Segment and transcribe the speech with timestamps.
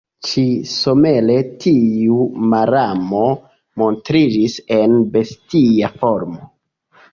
[0.27, 2.17] Ĉi-somere tiu
[2.55, 3.21] malamo
[3.83, 6.53] montriĝis en bestia formo.